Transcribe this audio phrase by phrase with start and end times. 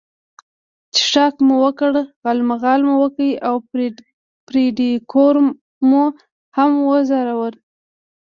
[0.93, 1.93] څښاک مو وکړ،
[2.23, 3.55] غالمغال مو وکړ او
[4.47, 5.25] فرېډریکو
[5.89, 6.03] مو
[6.57, 7.49] هم وځوراوه.